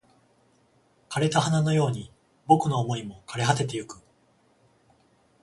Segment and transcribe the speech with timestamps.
[1.11, 2.11] 枯れた花のように
[2.47, 3.97] 僕の想いも枯れ果ててゆく